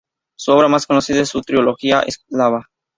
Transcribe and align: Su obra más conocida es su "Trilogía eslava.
Su 0.35 0.51
obra 0.53 0.67
más 0.67 0.87
conocida 0.87 1.19
es 1.21 1.29
su 1.29 1.41
"Trilogía 1.41 1.99
eslava. 1.99 2.65